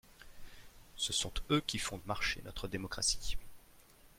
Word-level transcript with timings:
Ce 0.95 1.13
sont 1.13 1.31
eux 1.51 1.61
qui 1.61 1.77
font 1.77 2.01
marcher 2.07 2.41
notre 2.43 2.67
démocratie 2.67 3.37